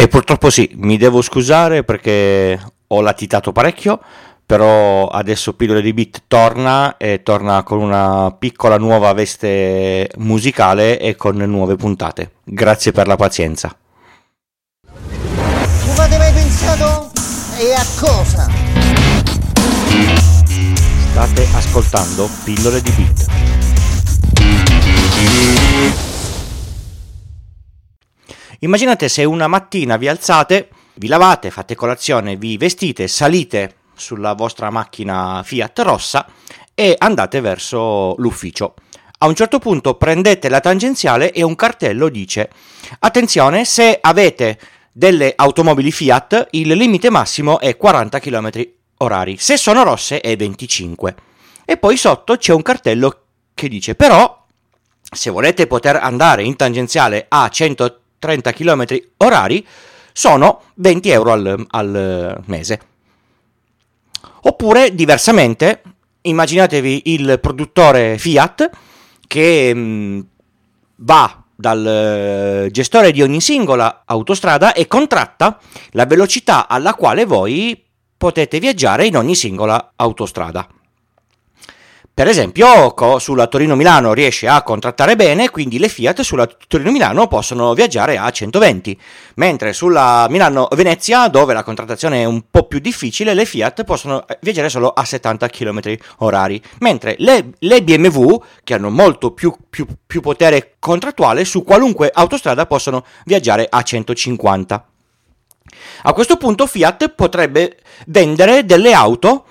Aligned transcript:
E 0.00 0.08
purtroppo 0.08 0.48
sì, 0.48 0.70
mi 0.76 0.96
devo 0.96 1.20
scusare 1.20 1.84
perché 1.84 2.58
ho 2.86 3.02
latitato 3.02 3.52
parecchio, 3.52 4.00
però 4.46 5.08
adesso 5.08 5.52
Pillole 5.52 5.82
di 5.82 5.92
Beat 5.92 6.22
torna 6.26 6.96
e 6.96 7.22
torna 7.22 7.62
con 7.64 7.82
una 7.82 8.34
piccola 8.38 8.78
nuova 8.78 9.12
veste 9.12 10.08
musicale 10.16 10.98
e 10.98 11.16
con 11.16 11.36
nuove 11.36 11.76
puntate. 11.76 12.30
Grazie 12.42 12.92
per 12.92 13.08
la 13.08 13.16
pazienza. 13.16 13.76
Ci 14.88 15.90
avete 15.90 16.16
mai 16.16 16.32
pensato? 16.32 17.10
E 17.58 17.74
a 17.74 17.84
cosa? 18.00 18.48
State 21.10 21.46
ascoltando 21.52 22.26
Pillole 22.42 22.80
di 22.80 22.90
Beat. 22.92 23.49
Immaginate 28.62 29.08
se 29.08 29.24
una 29.24 29.46
mattina 29.46 29.96
vi 29.96 30.06
alzate, 30.06 30.68
vi 30.96 31.06
lavate, 31.06 31.50
fate 31.50 31.74
colazione, 31.74 32.36
vi 32.36 32.58
vestite, 32.58 33.08
salite 33.08 33.76
sulla 33.94 34.34
vostra 34.34 34.68
macchina 34.68 35.42
Fiat 35.42 35.78
rossa 35.78 36.26
e 36.74 36.94
andate 36.98 37.40
verso 37.40 38.14
l'ufficio. 38.18 38.74
A 39.20 39.26
un 39.26 39.34
certo 39.34 39.60
punto 39.60 39.94
prendete 39.94 40.50
la 40.50 40.60
tangenziale 40.60 41.32
e 41.32 41.42
un 41.42 41.54
cartello 41.54 42.10
dice 42.10 42.50
attenzione 42.98 43.64
se 43.64 43.96
avete 43.98 44.58
delle 44.92 45.32
automobili 45.36 45.90
Fiat 45.90 46.48
il 46.50 46.68
limite 46.68 47.08
massimo 47.08 47.60
è 47.60 47.78
40 47.78 48.18
km 48.18 48.50
orari, 48.98 49.38
se 49.38 49.56
sono 49.56 49.84
rosse 49.84 50.20
è 50.20 50.36
25. 50.36 51.14
E 51.64 51.78
poi 51.78 51.96
sotto 51.96 52.36
c'è 52.36 52.52
un 52.52 52.60
cartello 52.60 53.22
che 53.54 53.68
dice 53.68 53.94
però 53.94 54.44
se 55.00 55.30
volete 55.30 55.66
poter 55.66 55.96
andare 55.96 56.42
in 56.42 56.56
tangenziale 56.56 57.24
a 57.26 57.48
130 58.20 58.52
km 58.52 58.84
orari 59.16 59.66
sono 60.12 60.62
20 60.74 61.10
euro 61.10 61.32
al, 61.32 61.66
al 61.68 62.42
mese. 62.46 62.80
Oppure, 64.42 64.94
diversamente, 64.94 65.82
immaginatevi 66.22 67.02
il 67.06 67.38
produttore 67.40 68.18
Fiat 68.18 68.70
che 69.26 69.74
mh, 69.74 69.80
mm, 69.80 70.20
va 70.96 71.42
dal 71.54 71.86
eh, 71.86 72.68
gestore 72.70 73.12
di 73.12 73.22
ogni 73.22 73.40
singola 73.40 74.02
autostrada 74.06 74.72
e 74.72 74.86
contratta 74.86 75.58
la 75.90 76.06
velocità 76.06 76.68
alla 76.68 76.94
quale 76.94 77.26
voi 77.26 77.82
potete 78.16 78.58
viaggiare 78.58 79.06
in 79.06 79.16
ogni 79.16 79.34
singola 79.34 79.92
autostrada. 79.96 80.66
Per 82.12 82.28
esempio, 82.28 82.94
sulla 83.18 83.46
Torino-Milano 83.46 84.12
riesce 84.12 84.46
a 84.46 84.62
contrattare 84.62 85.16
bene, 85.16 85.48
quindi 85.48 85.78
le 85.78 85.88
Fiat 85.88 86.20
sulla 86.20 86.46
Torino-Milano 86.46 87.26
possono 87.28 87.72
viaggiare 87.72 88.18
a 88.18 88.30
120, 88.30 89.00
mentre 89.36 89.72
sulla 89.72 90.26
Milano-Venezia, 90.28 91.28
dove 91.28 91.54
la 91.54 91.62
contrattazione 91.62 92.20
è 92.20 92.24
un 92.26 92.42
po' 92.50 92.66
più 92.66 92.78
difficile, 92.78 93.32
le 93.32 93.46
Fiat 93.46 93.84
possono 93.84 94.26
eh, 94.26 94.38
viaggiare 94.42 94.68
solo 94.68 94.90
a 94.90 95.02
70 95.02 95.48
km 95.48 95.80
orari, 96.18 96.62
mentre 96.80 97.14
le, 97.20 97.52
le 97.58 97.82
BMW, 97.82 98.42
che 98.64 98.74
hanno 98.74 98.90
molto 98.90 99.30
più, 99.30 99.56
più, 99.70 99.86
più 100.06 100.20
potere 100.20 100.74
contrattuale, 100.78 101.46
su 101.46 101.64
qualunque 101.64 102.10
autostrada 102.12 102.66
possono 102.66 103.02
viaggiare 103.24 103.66
a 103.66 103.80
150. 103.80 104.84
A 106.02 106.12
questo 106.12 106.36
punto 106.36 106.66
Fiat 106.66 107.10
potrebbe 107.10 107.78
vendere 108.06 108.66
delle 108.66 108.92
auto 108.92 109.44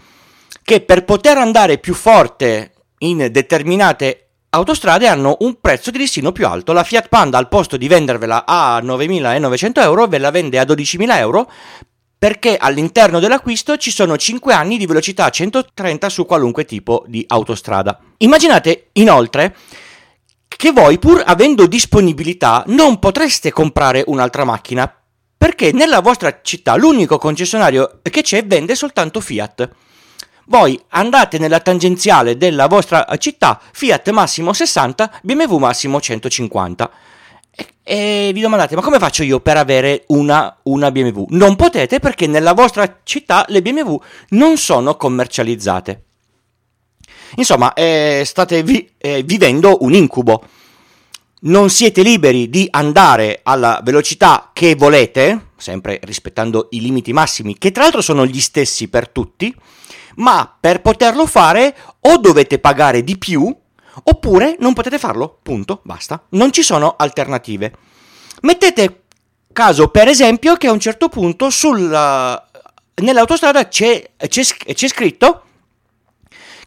che 0.64 0.82
per 0.82 1.04
poter 1.06 1.38
andare 1.38 1.78
più 1.78 1.94
forte 1.94 2.74
in 3.00 3.30
determinate 3.32 4.30
autostrade 4.52 5.08
hanno 5.08 5.38
un 5.42 5.60
prezzo 5.62 5.92
di 5.92 6.00
listino 6.00 6.32
più 6.32 6.48
alto. 6.48 6.74
La 6.74 6.84
Fiat 6.84 7.08
Panda 7.08 7.38
al 7.38 7.48
posto 7.48 7.78
di 7.78 7.88
vendervela 7.88 8.46
a 8.46 8.80
9.900 8.82 9.82
euro 9.82 10.08
ve 10.08 10.18
la 10.18 10.32
vende 10.32 10.60
a 10.60 10.64
12.000 10.64 11.18
euro 11.18 11.52
perché 12.18 12.58
all'interno 12.58 13.20
dell'acquisto 13.20 13.78
ci 13.78 13.92
sono 13.92 14.18
5 14.18 14.54
anni 14.54 14.78
di 14.78 14.86
velocità 14.86 15.30
130 15.30 16.10
su 16.10 16.26
qualunque 16.26 16.66
tipo 16.66 17.06
di 17.08 17.24
autostrada. 17.28 17.98
Immaginate 18.18 18.90
inoltre 18.94 19.56
che 20.48 20.72
voi 20.72 21.00
pur 21.00 21.24
avendo 21.26 21.66
disponibilità 21.68 22.64
non 22.68 23.00
potreste 23.00 23.52
comprare 23.52 24.04
un'altra 24.08 24.44
macchina 24.44 24.94
perché 25.38 25.72
nella 25.72 26.02
vostra 26.02 26.42
città 26.42 26.76
l'unico 26.76 27.18
concessionario 27.18 28.02
che 28.02 28.22
c'è 28.22 28.46
vende 28.46 28.76
soltanto 28.76 29.22
Fiat 29.22 29.70
voi 30.50 30.80
andate 30.90 31.38
nella 31.38 31.60
tangenziale 31.60 32.36
della 32.36 32.68
vostra 32.68 33.06
città, 33.18 33.62
Fiat 33.72 34.10
massimo 34.10 34.52
60, 34.52 35.20
BMW 35.22 35.58
massimo 35.58 36.02
150. 36.02 36.92
E, 37.84 38.32
vi 38.34 38.42
domandate, 38.42 38.76
ma 38.76 38.82
come 38.82 39.00
faccio 39.00 39.24
io 39.24 39.40
per 39.42 39.58
avere 39.58 40.06
una, 40.08 40.58
una 40.64 40.92
BMW? 40.92 41.26
Non 41.30 41.56
potete 41.56 42.00
perché 42.00 42.26
nella 42.26 42.54
vostra 42.54 43.02
città 43.04 43.46
le 43.50 43.62
BMW 43.62 43.96
non 44.30 44.58
sono 44.58 44.96
commercializzate. 44.96 46.04
Insomma, 47.36 47.74
eh, 47.74 48.24
state 48.26 48.64
vi- 48.64 48.90
eh, 48.98 49.22
vivendo 49.22 49.78
un 49.82 49.94
incubo. 49.94 50.44
Non 51.42 51.70
siete 51.70 52.02
liberi 52.02 52.50
di 52.50 52.68
andare 52.72 53.42
alla 53.44 53.82
velocità 53.84 54.50
che 54.52 54.74
volete, 54.76 55.50
sempre 55.58 56.00
rispettando 56.04 56.70
i 56.72 56.82
limiti 56.82 57.14
massimi, 57.14 57.58
che 57.58 57.72
tra 57.72 57.84
l'altro 57.84 58.02
sono 58.02 58.26
gli 58.26 58.42
stessi 58.42 58.88
per 58.88 59.10
tutti 59.10 59.56
ma 60.16 60.56
per 60.60 60.82
poterlo 60.82 61.26
fare 61.26 61.76
o 62.02 62.18
dovete 62.18 62.60
pagare 62.60 63.04
di 63.04 63.18
più 63.18 63.56
oppure 64.04 64.56
non 64.60 64.74
potete 64.74 64.98
farlo, 64.98 65.40
punto, 65.42 65.82
basta. 65.84 66.24
Non 66.30 66.52
ci 66.52 66.64
sono 66.64 66.96
alternative. 66.98 67.74
Mettete 68.42 69.04
caso, 69.52 69.90
per 69.90 70.08
esempio, 70.08 70.56
che 70.56 70.68
a 70.68 70.72
un 70.72 70.80
certo 70.80 71.10
punto 71.10 71.50
sulla, 71.50 72.48
nell'autostrada 72.96 73.68
c'è, 73.68 74.12
c'è, 74.18 74.44
c'è, 74.44 74.88
scritto 74.88 75.44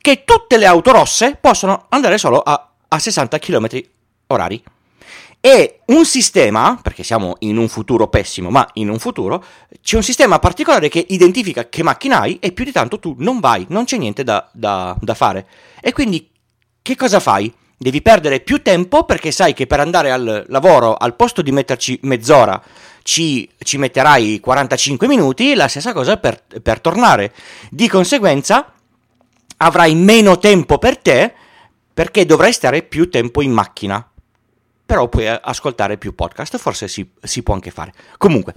che 0.01 0.25
tutte 0.25 0.57
le 0.57 0.67
auto 0.67 0.93
rosse 0.93 1.37
possono 1.41 1.87
andare 1.89 2.19
solo 2.19 2.41
a, 2.41 2.71
a 2.89 2.99
60 2.99 3.39
km 3.39 3.69
orari. 4.29 4.63
E 5.45 5.81
un 5.87 6.05
sistema, 6.05 6.79
perché 6.81 7.03
siamo 7.03 7.35
in 7.41 7.57
un 7.57 7.67
futuro 7.67 8.07
pessimo, 8.07 8.49
ma 8.49 8.65
in 8.75 8.89
un 8.89 9.01
futuro, 9.01 9.45
c'è 9.83 9.97
un 9.97 10.05
sistema 10.05 10.39
particolare 10.39 10.89
che 10.89 11.05
identifica 11.09 11.69
che 11.69 11.83
macchina 11.83 12.21
hai 12.21 12.39
e 12.39 12.53
più 12.53 12.65
di 12.65 12.71
tanto 12.71 13.01
tu 13.01 13.17
non 13.19 13.41
vai, 13.41 13.67
non 13.71 13.85
c'è 13.85 13.97
niente 13.97 14.23
da, 14.23 14.49
da, 14.53 14.97
da 15.01 15.15
fare. 15.15 15.49
E 15.81 15.93
quindi 15.93 16.31
che 16.81 16.95
cosa 16.95 17.19
fai? 17.19 17.53
Devi 17.77 18.01
perdere 18.03 18.39
più 18.39 18.63
tempo 18.63 19.03
perché 19.03 19.33
sai 19.33 19.53
che 19.53 19.67
per 19.67 19.81
andare 19.81 20.13
al 20.13 20.45
lavoro, 20.47 20.95
al 20.95 21.17
posto 21.17 21.43
di 21.43 21.51
metterci 21.51 21.99
mezz'ora, 22.03 22.63
ci, 23.03 23.51
ci 23.59 23.79
metterai 23.79 24.39
45 24.39 25.09
minuti, 25.09 25.55
la 25.55 25.67
stessa 25.67 25.93
cosa 25.93 26.19
per, 26.19 26.41
per 26.63 26.79
tornare. 26.81 27.35
Di 27.69 27.89
conseguenza 27.89 28.73
avrai 29.57 29.97
meno 29.97 30.39
tempo 30.39 30.79
per 30.79 30.99
te 30.99 31.35
perché 31.93 32.25
dovrai 32.25 32.53
stare 32.53 32.83
più 32.83 33.11
tempo 33.11 33.43
in 33.43 33.51
macchina 33.51 34.07
però 34.93 35.09
puoi 35.09 35.27
ascoltare 35.27 35.97
più 35.97 36.15
podcast, 36.15 36.59
forse 36.59 36.87
si, 36.87 37.11
si 37.23 37.43
può 37.43 37.55
anche 37.55 37.71
fare. 37.71 37.95
Comunque, 38.19 38.53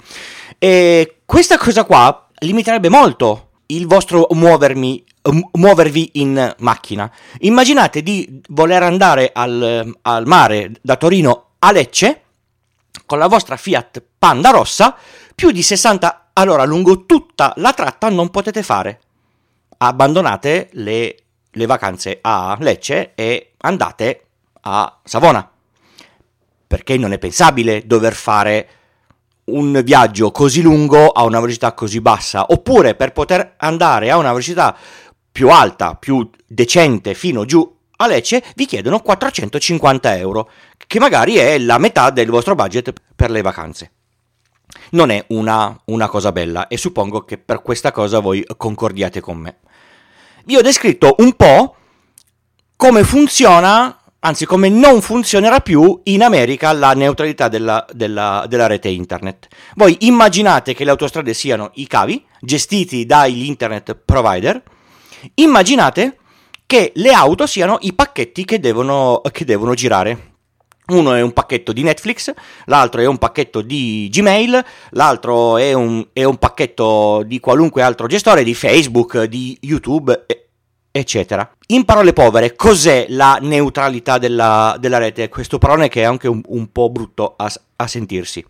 eh, 0.59 1.21
questa 1.23 1.57
cosa 1.57 1.85
qua 1.85 2.27
limiterebbe 2.39 2.89
molto 2.89 3.51
il 3.67 3.87
vostro 3.87 4.27
muovermi, 4.31 5.01
muovervi 5.53 6.09
in 6.15 6.53
macchina. 6.57 7.09
Immaginate 7.39 8.03
di 8.03 8.41
voler 8.49 8.83
andare 8.83 9.31
al, 9.33 9.95
al 10.01 10.27
mare 10.27 10.73
da 10.81 10.97
Torino 10.97 11.51
a 11.59 11.71
Lecce 11.71 12.23
con 13.05 13.17
la 13.17 13.27
vostra 13.27 13.55
Fiat 13.55 14.03
Panda 14.19 14.49
rossa, 14.49 14.93
più 15.33 15.51
di 15.51 15.63
60 15.63 16.31
all'ora 16.33 16.65
lungo 16.65 17.05
tutta 17.05 17.53
la 17.55 17.71
tratta 17.71 18.09
non 18.09 18.29
potete 18.29 18.61
fare. 18.61 18.99
Abbandonate 19.77 20.67
le, 20.73 21.15
le 21.49 21.65
vacanze 21.65 22.19
a 22.21 22.57
Lecce 22.59 23.13
e 23.15 23.53
andate 23.59 24.25
a 24.63 24.99
Savona 25.01 25.49
perché 26.67 26.97
non 26.97 27.13
è 27.13 27.17
pensabile 27.17 27.83
dover 27.85 28.13
fare 28.13 28.69
un 29.45 29.81
viaggio 29.83 30.31
così 30.31 30.61
lungo 30.61 31.09
a 31.09 31.23
una 31.23 31.39
velocità 31.39 31.73
così 31.73 32.01
bassa, 32.01 32.45
oppure 32.49 32.95
per 32.95 33.11
poter 33.11 33.55
andare 33.57 34.09
a 34.09 34.17
una 34.17 34.29
velocità 34.29 34.75
più 35.31 35.49
alta, 35.49 35.95
più 35.95 36.29
decente 36.47 37.13
fino 37.13 37.45
giù 37.45 37.73
a 37.97 38.07
Lecce, 38.07 38.43
vi 38.55 38.65
chiedono 38.65 38.99
450 38.99 40.17
euro, 40.17 40.49
che 40.87 40.99
magari 40.99 41.35
è 41.35 41.57
la 41.59 41.77
metà 41.77 42.09
del 42.09 42.29
vostro 42.29 42.55
budget 42.55 42.93
per 43.15 43.31
le 43.31 43.41
vacanze. 43.41 43.91
Non 44.91 45.11
è 45.11 45.23
una, 45.29 45.79
una 45.85 46.07
cosa 46.09 46.31
bella 46.31 46.67
e 46.67 46.77
suppongo 46.77 47.23
che 47.23 47.37
per 47.37 47.61
questa 47.61 47.91
cosa 47.91 48.19
voi 48.19 48.45
concordiate 48.57 49.21
con 49.21 49.37
me. 49.37 49.57
Vi 50.45 50.57
ho 50.57 50.61
descritto 50.61 51.15
un 51.19 51.33
po' 51.33 51.75
come 52.75 53.03
funziona 53.03 53.97
anzi 54.25 54.45
come 54.45 54.69
non 54.69 55.01
funzionerà 55.01 55.59
più 55.59 55.99
in 56.05 56.23
America 56.23 56.71
la 56.73 56.93
neutralità 56.93 57.47
della, 57.47 57.85
della, 57.91 58.45
della, 58.49 58.65
rete 58.65 58.89
internet. 58.89 59.47
Voi 59.75 59.97
immaginate 60.01 60.73
che 60.73 60.83
le 60.83 60.89
autostrade 60.89 61.33
siano 61.33 61.69
i 61.75 61.85
cavi 61.85 62.23
gestiti 62.41 63.05
dagli 63.05 63.45
internet 63.45 63.95
provider, 64.03 64.61
immaginate 65.35 66.17
che 66.65 66.91
le 66.95 67.11
auto 67.11 67.45
siano 67.45 67.77
i 67.81 67.93
pacchetti 67.93 68.45
che 68.45 68.59
devono, 68.59 69.21
che 69.31 69.45
devono 69.45 69.75
girare. 69.75 70.33
Uno 70.87 71.13
è 71.13 71.21
un 71.21 71.31
pacchetto 71.31 71.71
di 71.71 71.81
Netflix, 71.81 72.31
l'altro 72.65 73.01
è 73.01 73.05
un 73.05 73.17
pacchetto 73.17 73.61
di 73.61 74.07
Gmail, 74.11 74.63
l'altro 74.91 75.57
è 75.57 75.73
un, 75.73 76.05
è 76.13 76.23
un 76.23 76.37
pacchetto 76.37 77.23
di 77.25 77.39
qualunque 77.39 77.81
altro 77.81 78.05
gestore, 78.05 78.43
di 78.43 78.53
Facebook, 78.53 79.23
di 79.23 79.57
YouTube, 79.61 80.25
eccetera. 80.99 81.49
In 81.67 81.85
parole 81.85 82.13
povere, 82.13 82.55
cos'è 82.55 83.07
la 83.09 83.37
neutralità 83.41 84.17
della, 84.17 84.75
della 84.79 84.97
rete? 84.97 85.29
Questo 85.29 85.57
parole 85.57 85.87
che 85.89 86.01
è 86.01 86.05
anche 86.05 86.27
un, 86.27 86.41
un 86.47 86.71
po' 86.71 86.89
brutto 86.89 87.33
a, 87.37 87.51
a 87.77 87.87
sentirsi. 87.87 88.45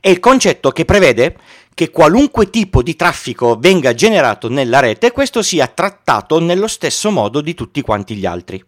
È 0.00 0.08
il 0.08 0.20
concetto 0.20 0.70
che 0.70 0.84
prevede 0.84 1.36
che 1.74 1.90
qualunque 1.90 2.50
tipo 2.50 2.82
di 2.82 2.96
traffico 2.96 3.56
venga 3.58 3.94
generato 3.94 4.48
nella 4.48 4.80
rete, 4.80 5.12
questo 5.12 5.42
sia 5.42 5.66
trattato 5.66 6.40
nello 6.40 6.66
stesso 6.66 7.10
modo 7.10 7.40
di 7.40 7.54
tutti 7.54 7.80
quanti 7.80 8.16
gli 8.16 8.26
altri 8.26 8.64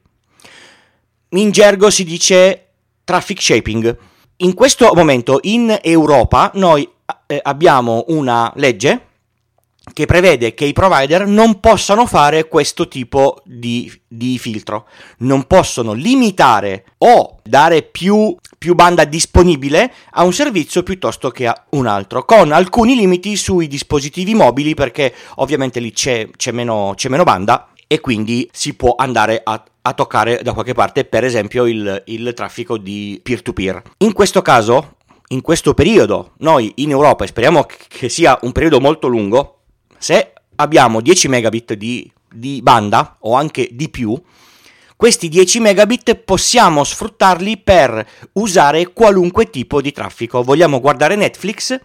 in 1.34 1.50
gergo 1.50 1.90
si 1.90 2.04
dice 2.04 2.66
traffic 3.04 3.40
shaping. 3.40 3.96
In 4.38 4.54
questo 4.54 4.92
momento 4.94 5.38
in 5.42 5.78
Europa 5.82 6.50
noi 6.54 6.88
eh, 7.26 7.40
abbiamo 7.42 8.04
una 8.08 8.52
legge 8.56 9.08
che 9.92 10.06
prevede 10.06 10.54
che 10.54 10.64
i 10.64 10.72
provider 10.72 11.26
non 11.26 11.58
possano 11.60 12.06
fare 12.06 12.46
questo 12.46 12.86
tipo 12.88 13.40
di, 13.44 13.92
di 14.06 14.38
filtro, 14.38 14.86
non 15.18 15.46
possono 15.46 15.92
limitare 15.92 16.84
o 16.98 17.40
dare 17.42 17.82
più, 17.82 18.36
più, 18.58 18.74
banda 18.74 19.04
disponibile 19.04 19.92
a 20.12 20.22
un 20.24 20.32
servizio 20.32 20.82
piuttosto 20.82 21.30
che 21.30 21.46
a 21.46 21.64
un 21.70 21.86
altro, 21.86 22.24
con 22.24 22.52
alcuni 22.52 22.94
limiti 22.94 23.36
sui 23.36 23.66
dispositivi 23.66 24.34
mobili 24.34 24.74
perché 24.74 25.12
ovviamente 25.36 25.80
lì 25.80 25.92
c'è, 25.92 26.28
c'è, 26.36 26.52
meno, 26.52 26.92
c'è 26.94 27.08
meno 27.08 27.24
banda 27.24 27.68
e 27.86 28.00
quindi 28.00 28.48
si 28.52 28.74
può 28.74 28.94
andare 28.96 29.40
a 29.42 29.62
a 29.82 29.94
toccare 29.94 30.40
da 30.42 30.52
qualche 30.52 30.74
parte, 30.74 31.04
per 31.04 31.24
esempio, 31.24 31.66
il, 31.66 32.02
il 32.06 32.32
traffico 32.34 32.78
di 32.78 33.20
peer-to-peer. 33.22 33.82
In 33.98 34.12
questo 34.12 34.40
caso, 34.40 34.96
in 35.28 35.40
questo 35.40 35.74
periodo, 35.74 36.32
noi 36.38 36.72
in 36.76 36.90
Europa, 36.90 37.24
e 37.24 37.28
speriamo 37.28 37.66
che 37.88 38.08
sia 38.08 38.38
un 38.42 38.52
periodo 38.52 38.80
molto 38.80 39.08
lungo, 39.08 39.61
se 40.02 40.32
abbiamo 40.56 41.00
10 41.00 41.28
megabit 41.28 41.74
di, 41.74 42.10
di 42.28 42.60
banda 42.60 43.18
o 43.20 43.34
anche 43.34 43.68
di 43.70 43.88
più, 43.88 44.20
questi 44.96 45.28
10 45.28 45.60
megabit 45.60 46.16
possiamo 46.16 46.82
sfruttarli 46.82 47.58
per 47.58 48.04
usare 48.32 48.92
qualunque 48.92 49.48
tipo 49.48 49.80
di 49.80 49.92
traffico. 49.92 50.42
Vogliamo 50.42 50.80
guardare 50.80 51.14
Netflix? 51.14 51.78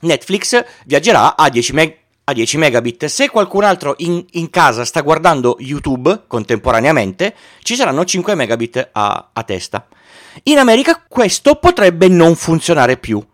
Netflix 0.00 0.64
viaggerà 0.84 1.36
a 1.36 1.48
10 1.48 1.72
megabit 1.72 2.06
a 2.24 2.32
10 2.32 2.58
megabit. 2.58 3.04
Se 3.06 3.30
qualcun 3.30 3.64
altro 3.64 3.94
in, 3.98 4.22
in, 4.32 4.50
casa 4.50 4.84
sta 4.84 5.00
guardando 5.00 5.56
YouTube 5.60 6.24
contemporaneamente, 6.26 7.34
ci 7.62 7.74
saranno 7.74 8.04
5 8.04 8.34
megabit 8.34 8.90
a, 8.92 9.30
a 9.32 9.42
testa. 9.44 9.86
In 10.42 10.58
America 10.58 11.02
questo 11.08 11.54
potrebbe 11.54 12.08
non 12.08 12.34
funzionare 12.34 12.98
più. 12.98 13.24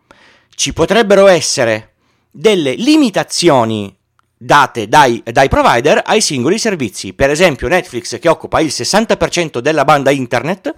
Ci 0.54 0.72
potrebbero 0.72 1.26
essere 1.26 1.94
delle 2.36 2.74
limitazioni 2.74 3.93
date 4.44 4.88
dai, 4.88 5.22
dai, 5.24 5.48
provider 5.48 6.02
ai 6.04 6.20
singoli 6.20 6.58
servizi. 6.58 7.14
Per 7.14 7.30
esempio 7.30 7.66
Netflix 7.66 8.18
che 8.18 8.28
occupa 8.28 8.60
il 8.60 8.68
60% 8.68 9.58
della 9.60 9.84
banda 9.84 10.10
internet, 10.10 10.74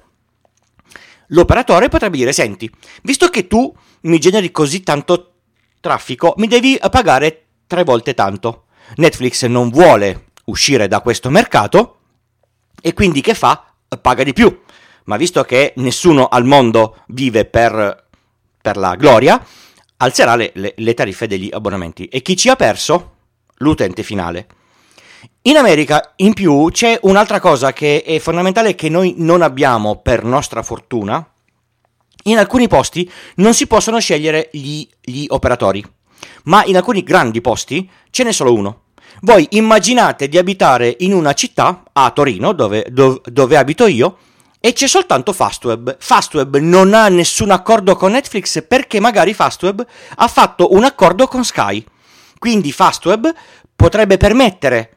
l'operatore 1.28 1.88
potrebbe 1.88 2.16
dire, 2.16 2.32
senti, 2.32 2.70
visto 3.02 3.28
che 3.28 3.48
tu 3.48 3.74
mi 4.02 4.18
generi 4.20 4.52
così 4.52 4.82
tanto 4.82 5.32
traffico, 5.80 6.34
mi 6.36 6.46
devi 6.46 6.78
pagare 6.90 7.46
tre 7.66 7.82
volte 7.82 8.14
tanto. 8.14 8.66
Netflix 8.96 9.44
non 9.46 9.70
vuole 9.70 10.26
uscire 10.44 10.86
da 10.86 11.00
questo 11.00 11.28
mercato 11.28 11.98
e 12.80 12.94
quindi 12.94 13.20
che 13.20 13.34
fa? 13.34 13.72
Paga 14.00 14.22
di 14.22 14.32
più. 14.32 14.62
Ma 15.06 15.16
visto 15.16 15.42
che 15.42 15.72
nessuno 15.76 16.28
al 16.28 16.44
mondo 16.44 16.98
vive 17.08 17.44
per, 17.44 18.06
per 18.62 18.76
la 18.76 18.94
gloria, 18.94 19.44
alzerà 19.96 20.36
le, 20.36 20.52
le, 20.54 20.74
le 20.76 20.94
tariffe 20.94 21.26
degli 21.26 21.48
abbonamenti. 21.52 22.06
E 22.06 22.22
chi 22.22 22.36
ci 22.36 22.48
ha 22.48 22.54
perso? 22.54 23.14
L'utente 23.56 24.03
finale. 24.03 24.47
In 25.43 25.56
America, 25.56 26.12
in 26.17 26.35
più, 26.35 26.69
c'è 26.70 26.99
un'altra 27.03 27.41
cosa 27.41 27.73
che 27.73 28.03
è 28.03 28.19
fondamentale 28.19 28.75
che 28.75 28.88
noi 28.88 29.14
non 29.19 29.43
abbiamo 29.43 29.97
per 29.97 30.25
nostra 30.25 30.62
fortuna. 30.62 31.26
In 32.25 32.38
alcuni 32.38 32.69
posti 32.69 33.11
non 33.37 33.55
si 33.55 33.67
possono 33.67 34.00
scegliere 34.00 34.49
gli, 34.53 34.87
gli 35.00 35.25
operatori 35.29 35.85
ma 36.47 36.64
in 36.64 36.76
alcuni 36.76 37.03
grandi 37.03 37.41
posti 37.41 37.88
ce 38.11 38.25
n'è 38.25 38.32
solo 38.32 38.53
uno. 38.53 38.81
Voi 39.23 39.47
immaginate 39.50 40.29
di 40.29 40.37
abitare 40.37 40.97
in 41.00 41.12
una 41.12 41.32
città, 41.32 41.85
a 41.93 42.11
Torino, 42.11 42.52
dove, 42.52 42.87
dove, 42.91 43.20
dove 43.25 43.56
abito 43.56 43.87
io, 43.87 44.19
e 44.61 44.73
c'è 44.73 44.87
soltanto 44.87 45.32
Fastweb. 45.32 45.97
Fastweb 45.99 46.56
non 46.59 46.93
ha 46.93 47.09
nessun 47.09 47.50
accordo 47.50 47.97
con 47.97 48.12
Netflix 48.12 48.64
perché 48.67 49.00
magari 49.00 49.32
Fastweb 49.32 49.85
ha 50.17 50.29
fatto 50.29 50.75
un 50.75 50.85
accordo 50.85 51.26
con 51.29 51.44
Sky. 51.44 51.85
Quindi 52.38 52.73
Fastweb 52.73 53.33
potrebbe 53.75 54.17
permettere 54.17 54.91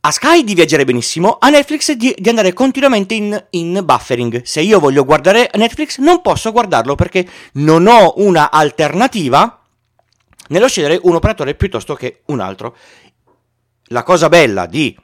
a 0.00 0.10
Sky 0.10 0.44
di 0.44 0.54
viaggiare 0.54 0.84
benissimo, 0.84 1.36
a 1.38 1.50
Netflix 1.50 1.92
di, 1.92 2.14
di 2.16 2.28
andare 2.28 2.52
continuamente 2.52 3.14
in, 3.14 3.46
in, 3.50 3.82
buffering. 3.84 4.42
Se 4.42 4.60
io 4.60 4.80
voglio 4.80 5.04
guardare 5.04 5.50
Netflix 5.54 5.98
non 5.98 6.22
posso 6.22 6.52
guardarlo 6.52 6.94
perché 6.94 7.28
non 7.54 7.86
ho 7.86 8.14
una 8.16 8.50
alternativa 8.50 9.62
nello 10.48 10.68
scegliere 10.68 10.98
un 11.02 11.14
operatore 11.14 11.54
piuttosto 11.54 11.94
che 11.94 12.22
un 12.26 12.40
altro. 12.40 12.76
La 13.88 14.02
cosa 14.02 14.28
bella 14.28 14.66
di 14.66 14.96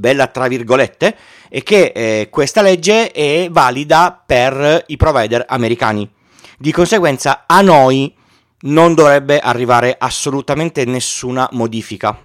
bella 0.00 0.28
tra 0.28 0.46
virgolette, 0.46 1.16
è 1.48 1.62
che 1.64 1.92
eh, 1.92 2.28
questa 2.30 2.62
legge 2.62 3.10
è 3.10 3.48
valida 3.50 4.22
per 4.24 4.84
i 4.86 4.96
provider 4.96 5.44
americani. 5.48 6.08
Di 6.56 6.70
conseguenza 6.70 7.44
a 7.46 7.60
noi 7.60 8.14
non 8.62 8.94
dovrebbe 8.94 9.38
arrivare 9.38 9.94
assolutamente 9.98 10.84
nessuna 10.84 11.48
modifica. 11.52 12.22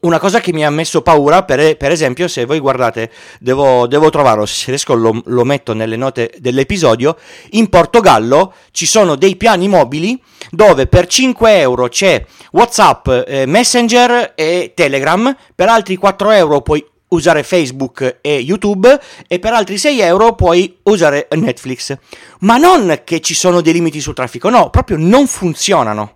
Una 0.00 0.18
cosa 0.18 0.40
che 0.40 0.52
mi 0.52 0.64
ha 0.64 0.70
messo 0.70 1.00
paura, 1.00 1.44
per, 1.44 1.76
per 1.76 1.92
esempio, 1.92 2.26
se 2.26 2.44
voi 2.44 2.58
guardate, 2.58 3.08
devo, 3.38 3.86
devo 3.86 4.10
trovarlo, 4.10 4.44
se 4.44 4.64
riesco 4.70 4.94
lo, 4.94 5.22
lo, 5.26 5.44
metto 5.44 5.74
nelle 5.74 5.94
note 5.94 6.34
dell'episodio, 6.38 7.16
in 7.50 7.68
Portogallo 7.68 8.52
ci 8.72 8.84
sono 8.84 9.14
dei 9.14 9.36
piani 9.36 9.68
mobili 9.68 10.20
dove 10.50 10.88
per 10.88 11.06
5 11.06 11.58
euro 11.60 11.88
c'è 11.88 12.24
Whatsapp, 12.50 13.08
eh, 13.28 13.46
Messenger 13.46 14.32
e 14.34 14.72
Telegram, 14.74 15.36
per 15.54 15.68
altri 15.68 15.94
4 15.94 16.30
euro 16.32 16.62
puoi 16.62 16.84
usare 17.08 17.42
Facebook 17.42 18.18
e 18.20 18.38
YouTube 18.38 19.00
e 19.26 19.38
per 19.38 19.52
altri 19.52 19.78
6 19.78 20.00
euro 20.00 20.34
puoi 20.34 20.78
usare 20.84 21.28
Netflix. 21.30 21.96
Ma 22.40 22.56
non 22.56 23.02
che 23.04 23.20
ci 23.20 23.34
sono 23.34 23.60
dei 23.60 23.72
limiti 23.72 24.00
sul 24.00 24.14
traffico, 24.14 24.48
no, 24.48 24.70
proprio 24.70 24.96
non 24.98 25.26
funzionano. 25.26 26.14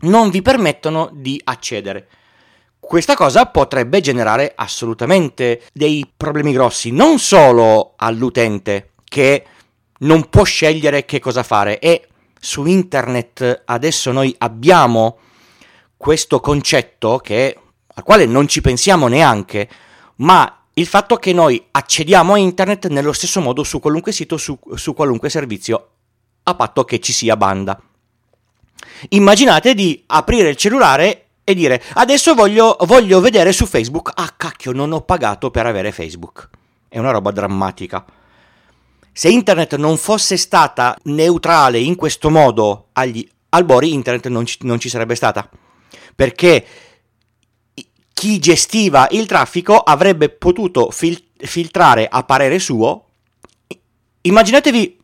Non 0.00 0.30
vi 0.30 0.42
permettono 0.42 1.10
di 1.12 1.40
accedere. 1.44 2.08
Questa 2.78 3.14
cosa 3.14 3.46
potrebbe 3.46 4.00
generare 4.00 4.52
assolutamente 4.54 5.62
dei 5.72 6.10
problemi 6.16 6.52
grossi, 6.52 6.90
non 6.90 7.18
solo 7.18 7.94
all'utente 7.96 8.92
che 9.04 9.44
non 10.00 10.28
può 10.28 10.44
scegliere 10.44 11.04
che 11.04 11.18
cosa 11.18 11.42
fare 11.42 11.80
e 11.80 12.06
su 12.40 12.64
internet 12.66 13.62
adesso 13.64 14.12
noi 14.12 14.34
abbiamo 14.38 15.18
questo 15.96 16.40
concetto 16.40 17.18
che, 17.18 17.58
al 17.94 18.02
quale 18.04 18.24
non 18.26 18.46
ci 18.46 18.60
pensiamo 18.60 19.08
neanche, 19.08 19.68
ma 20.18 20.62
il 20.74 20.86
fatto 20.86 21.16
che 21.16 21.32
noi 21.32 21.62
accediamo 21.70 22.34
a 22.34 22.38
internet 22.38 22.86
nello 22.86 23.12
stesso 23.12 23.40
modo 23.40 23.64
su 23.64 23.80
qualunque 23.80 24.12
sito, 24.12 24.36
su, 24.36 24.58
su 24.74 24.94
qualunque 24.94 25.28
servizio, 25.28 25.88
a 26.44 26.54
patto 26.54 26.84
che 26.84 27.00
ci 27.00 27.12
sia 27.12 27.36
banda. 27.36 27.80
Immaginate 29.10 29.74
di 29.74 30.02
aprire 30.06 30.50
il 30.50 30.56
cellulare 30.56 31.26
e 31.44 31.54
dire 31.54 31.82
adesso 31.94 32.34
voglio, 32.34 32.76
voglio 32.82 33.20
vedere 33.20 33.52
su 33.52 33.66
Facebook. 33.66 34.12
Ah 34.14 34.34
cacchio, 34.36 34.72
non 34.72 34.92
ho 34.92 35.00
pagato 35.02 35.50
per 35.50 35.66
avere 35.66 35.92
Facebook. 35.92 36.48
È 36.88 36.98
una 36.98 37.10
roba 37.10 37.32
drammatica. 37.32 38.04
Se 39.12 39.28
internet 39.28 39.74
non 39.76 39.96
fosse 39.96 40.36
stata 40.36 40.96
neutrale 41.04 41.78
in 41.78 41.96
questo 41.96 42.30
modo 42.30 42.88
agli 42.92 43.28
albori, 43.50 43.92
internet 43.92 44.28
non 44.28 44.46
ci, 44.46 44.58
non 44.60 44.78
ci 44.78 44.88
sarebbe 44.88 45.16
stata. 45.16 45.48
Perché 46.14 46.64
chi 48.18 48.40
gestiva 48.40 49.06
il 49.12 49.26
traffico 49.26 49.76
avrebbe 49.78 50.28
potuto 50.28 50.90
fil- 50.90 51.22
filtrare 51.36 52.08
a 52.10 52.24
parere 52.24 52.58
suo. 52.58 53.04
Immaginatevi 54.22 54.98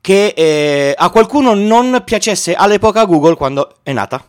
che 0.00 0.34
eh, 0.36 0.94
a 0.98 1.10
qualcuno 1.10 1.54
non 1.54 2.02
piacesse 2.04 2.54
all'epoca 2.54 3.04
Google 3.04 3.36
quando 3.36 3.76
è 3.84 3.92
nata. 3.92 4.28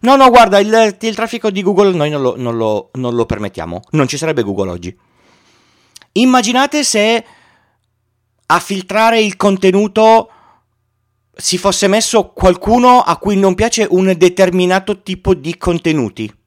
No, 0.00 0.16
no, 0.16 0.30
guarda, 0.30 0.60
il, 0.60 0.96
il 0.98 1.14
traffico 1.14 1.50
di 1.50 1.62
Google 1.62 1.92
noi 1.92 2.08
non 2.08 2.22
lo, 2.22 2.34
non, 2.38 2.56
lo, 2.56 2.88
non 2.94 3.14
lo 3.14 3.26
permettiamo. 3.26 3.82
Non 3.90 4.08
ci 4.08 4.16
sarebbe 4.16 4.42
Google 4.42 4.70
oggi. 4.70 4.98
Immaginate 6.12 6.82
se 6.82 7.24
a 8.46 8.60
filtrare 8.60 9.20
il 9.20 9.36
contenuto 9.36 10.30
si 11.34 11.58
fosse 11.58 11.86
messo 11.86 12.30
qualcuno 12.30 13.02
a 13.02 13.18
cui 13.18 13.36
non 13.36 13.54
piace 13.54 13.86
un 13.90 14.10
determinato 14.16 15.02
tipo 15.02 15.34
di 15.34 15.58
contenuti. 15.58 16.38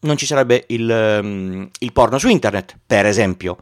Non 0.00 0.16
ci 0.16 0.26
sarebbe 0.26 0.64
il, 0.68 1.18
um, 1.22 1.68
il 1.78 1.92
porno 1.92 2.18
su 2.18 2.28
internet, 2.28 2.76
per 2.86 3.06
esempio. 3.06 3.56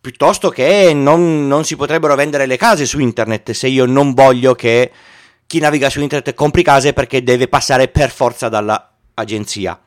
piuttosto 0.00 0.50
che 0.50 0.92
non, 0.94 1.46
non 1.46 1.64
si 1.64 1.76
potrebbero 1.76 2.14
vendere 2.16 2.46
le 2.46 2.56
case 2.56 2.86
su 2.86 2.98
internet 2.98 3.52
se 3.52 3.68
io 3.68 3.86
non 3.86 4.14
voglio 4.14 4.54
che 4.54 4.90
chi 5.46 5.60
naviga 5.60 5.90
su 5.90 6.00
internet 6.00 6.34
compri 6.34 6.62
case 6.62 6.92
perché 6.92 7.22
deve 7.22 7.46
passare 7.46 7.88
per 7.88 8.10
forza 8.10 8.48
dall'agenzia. 8.48 9.78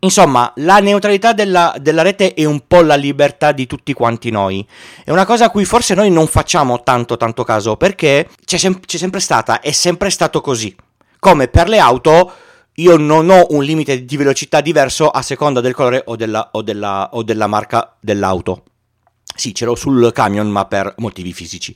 Insomma, 0.00 0.52
la 0.56 0.78
neutralità 0.80 1.32
della, 1.32 1.74
della, 1.80 2.02
rete 2.02 2.34
è 2.34 2.44
un 2.44 2.64
po' 2.66 2.82
la 2.82 2.96
libertà 2.96 3.52
di 3.52 3.66
tutti 3.66 3.92
quanti 3.92 4.30
noi. 4.30 4.66
È 5.04 5.10
una 5.10 5.24
cosa 5.24 5.46
a 5.46 5.50
cui 5.50 5.64
forse 5.64 5.94
noi 5.94 6.10
non 6.10 6.26
facciamo 6.26 6.82
tanto 6.82 7.16
tanto 7.16 7.44
caso 7.44 7.76
perché 7.76 8.28
c'è, 8.44 8.56
sem- 8.56 8.80
c'è 8.84 8.98
sempre 8.98 9.20
stata, 9.20 9.60
è 9.60 9.70
sempre 9.70 10.10
stato 10.10 10.40
così. 10.40 10.74
Come 11.20 11.46
per 11.46 11.68
le 11.68 11.78
auto, 11.78 12.32
io 12.76 12.96
non 12.96 13.28
ho 13.28 13.46
un 13.50 13.62
limite 13.62 14.04
di 14.04 14.16
velocità 14.16 14.60
diverso 14.60 15.08
a 15.08 15.20
seconda 15.22 15.60
del 15.60 15.74
colore 15.74 16.02
o 16.06 16.16
della, 16.16 16.50
o 16.52 16.62
della, 16.62 17.10
o 17.12 17.22
della 17.22 17.46
marca 17.46 17.96
dell'auto. 18.00 18.64
Sì, 19.34 19.54
ce 19.54 19.64
l'ho 19.64 19.74
sul 19.74 20.10
camion, 20.12 20.48
ma 20.48 20.66
per 20.66 20.94
motivi 20.98 21.32
fisici. 21.32 21.74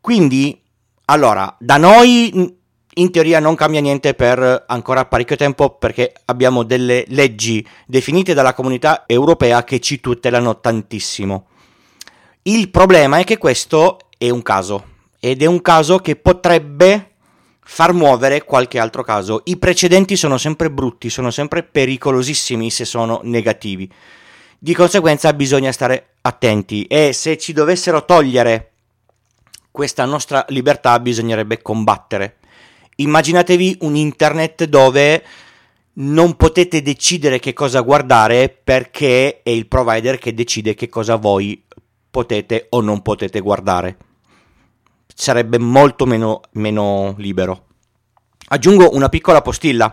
Quindi, 0.00 0.60
allora, 1.06 1.56
da 1.58 1.76
noi 1.76 2.56
in 2.98 3.10
teoria 3.10 3.38
non 3.38 3.54
cambia 3.54 3.80
niente 3.80 4.14
per 4.14 4.64
ancora 4.66 5.04
parecchio 5.04 5.36
tempo 5.36 5.70
perché 5.70 6.12
abbiamo 6.26 6.62
delle 6.62 7.04
leggi 7.08 7.66
definite 7.86 8.34
dalla 8.34 8.54
comunità 8.54 9.04
europea 9.06 9.64
che 9.64 9.80
ci 9.80 10.00
tutelano 10.00 10.60
tantissimo. 10.60 11.46
Il 12.42 12.70
problema 12.70 13.18
è 13.18 13.24
che 13.24 13.38
questo 13.38 13.98
è 14.16 14.30
un 14.30 14.42
caso 14.42 14.96
ed 15.20 15.42
è 15.42 15.46
un 15.46 15.60
caso 15.60 15.98
che 15.98 16.16
potrebbe 16.16 17.16
far 17.70 17.92
muovere 17.92 18.44
qualche 18.44 18.78
altro 18.78 19.02
caso. 19.02 19.42
I 19.44 19.58
precedenti 19.58 20.16
sono 20.16 20.38
sempre 20.38 20.70
brutti, 20.70 21.10
sono 21.10 21.30
sempre 21.30 21.62
pericolosissimi 21.62 22.70
se 22.70 22.86
sono 22.86 23.20
negativi. 23.24 23.90
Di 24.58 24.74
conseguenza 24.74 25.32
bisogna 25.34 25.70
stare 25.70 26.14
attenti 26.22 26.84
e 26.84 27.12
se 27.12 27.36
ci 27.36 27.52
dovessero 27.52 28.04
togliere 28.04 28.72
questa 29.70 30.04
nostra 30.06 30.44
libertà 30.48 30.98
bisognerebbe 30.98 31.62
combattere 31.62 32.38
immaginatevi 33.00 33.78
un 33.80 33.94
internet 33.94 34.64
dove 34.64 35.24
non 36.00 36.36
potete 36.36 36.82
decidere 36.82 37.38
che 37.38 37.52
cosa 37.52 37.80
guardare 37.80 38.48
perché 38.48 39.42
è 39.42 39.50
il 39.50 39.66
provider 39.66 40.18
che 40.18 40.34
decide 40.34 40.74
che 40.74 40.88
cosa 40.88 41.16
voi 41.16 41.62
potete 42.10 42.66
o 42.70 42.80
non 42.80 43.02
potete 43.02 43.40
guardare. 43.40 43.96
Sarebbe 45.20 45.58
molto 45.58 46.06
meno, 46.06 46.42
meno 46.52 47.16
libero. 47.18 47.64
Aggiungo 48.50 48.94
una 48.94 49.08
piccola 49.08 49.42
postilla. 49.42 49.92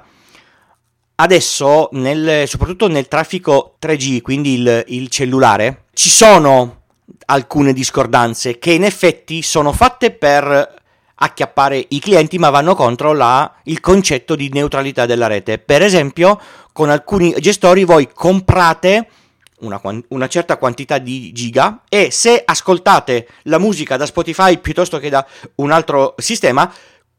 Adesso, 1.15 1.89
nel, 1.93 2.47
soprattutto 2.47 2.87
nel 2.87 3.07
traffico 3.07 3.75
3G, 3.81 4.21
quindi 4.21 4.59
il, 4.59 4.83
il 4.89 5.09
cellulare, 5.09 5.85
ci 5.93 6.11
sono 6.11 6.83
alcune 7.25 7.73
discordanze 7.73 8.59
che 8.59 8.73
in 8.73 8.83
effetti 8.83 9.41
sono 9.41 9.73
fatte 9.73 10.11
per 10.11 10.73
acchiappare 11.15 11.83
i 11.89 11.99
clienti, 11.99 12.37
ma 12.37 12.51
vanno 12.51 12.75
contro 12.75 13.13
la, 13.13 13.51
il 13.63 13.79
concetto 13.79 14.35
di 14.35 14.51
neutralità 14.53 15.07
della 15.07 15.25
rete. 15.25 15.57
Per 15.57 15.81
esempio, 15.81 16.39
con 16.71 16.91
alcuni 16.91 17.33
gestori 17.39 17.83
voi 17.83 18.07
comprate 18.13 19.07
una, 19.59 19.81
una, 20.09 20.27
certa 20.27 20.57
quantità 20.57 20.97
di 20.97 21.31
giga 21.31 21.83
e 21.87 22.11
se 22.11 22.41
ascoltate 22.43 23.27
la 23.43 23.57
musica 23.57 23.97
da 23.97 24.05
Spotify 24.05 24.59
piuttosto 24.59 24.99
che 24.99 25.09
da 25.09 25.25
un 25.55 25.71
altro 25.71 26.15
sistema, 26.17 26.71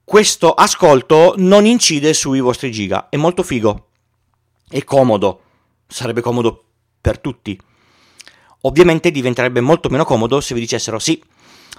questo 0.04 0.52
ascolto 0.52 1.34
non 1.38 1.64
incide 1.64 2.14
sui 2.14 2.40
vostri 2.40 2.70
giga. 2.70 3.08
È 3.08 3.16
molto 3.16 3.42
figo. 3.42 3.86
È 4.68 4.82
comodo. 4.84 5.40
Sarebbe 5.86 6.20
comodo 6.20 6.64
per 7.00 7.18
tutti. 7.18 7.58
Ovviamente 8.62 9.10
diventerebbe 9.10 9.60
molto 9.60 9.88
meno 9.88 10.04
comodo 10.04 10.40
se 10.40 10.54
vi 10.54 10.60
dicessero 10.60 10.98
sì, 10.98 11.22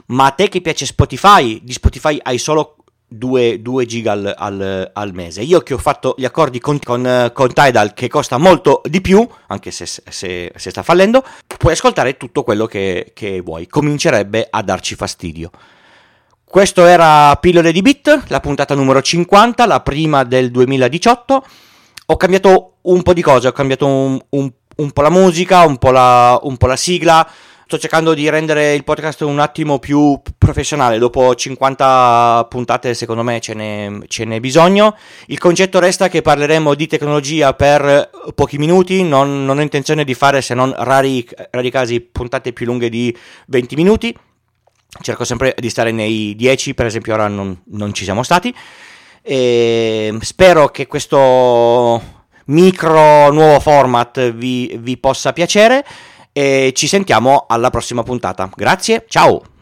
ma 0.08 0.28
a 0.28 0.32
te 0.32 0.48
che 0.48 0.62
piace 0.62 0.86
Spotify, 0.86 1.62
di 1.64 1.74
Spotify 1.74 2.18
hai 2.22 2.38
solo 2.38 2.77
2, 3.10 3.62
2 3.62 3.86
giga 3.86 4.12
al, 4.12 4.34
al, 4.36 4.92
al, 4.94 5.14
mese. 5.14 5.42
Io 5.42 5.62
che 5.62 5.74
ho 5.74 5.78
fatto 5.78 6.14
gli 6.18 6.26
accordi 6.26 6.60
con, 6.60 6.78
con, 6.80 7.32
con 7.34 7.54
Tidal 7.54 7.94
che 7.94 8.10
costa 8.10 8.38
molto 8.38 8.82
di 8.86 9.00
più, 9.00 9.28
anche 9.48 9.72
se, 9.72 9.86
se, 9.86 10.02
se, 10.54 10.70
sta 10.70 10.84
fallendo, 10.84 11.24
puoi 11.58 11.74
ascoltare 11.74 12.18
tutto 12.18 12.44
quello 12.44 12.66
che, 12.66 13.12
che 13.14 13.40
vuoi. 13.42 13.68
Comincerebbe 13.68 14.48
a 14.50 14.62
darci 14.62 14.96
fastidio. 14.96 15.52
Questo 16.44 16.86
era 16.86 17.36
Pillole 17.36 17.72
di 17.72 17.82
Bit, 17.82 18.26
la 18.28 18.40
puntata 18.40 18.74
numero 18.74 19.02
50, 19.02 19.66
la 19.66 19.82
prima 19.82 20.24
del 20.24 20.52
2018. 20.52 21.46
Ho 22.10 22.18
cambiato 22.18 22.76
un 22.84 23.04
po' 23.04 23.14
di 23.14 23.22
cose, 23.22 23.48
ho 23.48 23.52
cambiato 23.52 23.86
un, 23.86 24.20
un, 24.30 24.52
un 24.78 24.92
po' 24.92 25.02
la 25.02 25.10
musica, 25.10 25.66
un 25.66 25.78
po' 25.78 25.92
la, 25.92 26.40
un 26.44 26.56
po' 26.58 26.68
la 26.68 26.78
sigla, 26.78 27.30
sto 27.68 27.78
cercando 27.78 28.14
di 28.14 28.30
rendere 28.30 28.76
il 28.76 28.86
podcast 28.86 29.20
un 29.22 29.40
attimo 29.40 29.78
più 29.78 30.18
professionale. 30.38 30.98
Dopo 31.00 31.36
50 31.36 32.48
puntate, 32.50 32.94
secondo 32.94 33.24
me, 33.24 33.42
ce 33.42 33.54
n'è, 33.54 33.92
ce 34.08 34.24
n'è 34.24 34.40
bisogno. 34.40 34.96
Il 35.26 35.38
concetto 35.38 35.78
resta 35.80 36.08
che 36.08 36.22
parleremo 36.22 36.74
di 36.76 36.88
tecnologia 36.88 37.54
per 37.54 38.10
pochi 38.34 38.58
minuti. 38.58 39.04
Non, 39.04 39.44
non 39.44 39.58
ho 39.58 39.62
intenzione 39.62 40.06
di 40.06 40.14
fare, 40.14 40.42
se 40.42 40.54
non 40.54 40.74
rari, 40.78 41.28
rari 41.52 41.70
casi, 41.70 42.00
puntate 42.00 42.54
più 42.54 42.66
lunghe 42.66 42.88
di 42.88 43.14
20 43.48 43.76
minuti. 43.76 44.18
Cerco 45.02 45.26
sempre 45.26 45.54
di 45.60 45.70
stare 45.70 45.92
nei 45.92 46.38
10, 46.38 46.74
per 46.74 46.86
esempio, 46.86 47.16
ora 47.16 47.28
non, 47.28 47.64
non 47.72 47.94
ci 47.94 48.06
siamo 48.06 48.24
stati. 48.24 48.56
E 49.22 50.18
spero 50.22 50.70
che 50.70 50.88
questo 50.88 52.02
micro 52.46 53.30
nuovo 53.34 53.60
format 53.60 54.32
vi, 54.32 54.74
vi 54.80 54.96
possa 54.96 55.34
piacere 55.34 55.84
e 56.38 56.72
ci 56.76 56.86
sentiamo 56.86 57.46
alla 57.48 57.72
prossima 57.72 58.04
puntata. 58.04 58.48
Grazie, 58.56 59.06
ciao! 59.08 59.57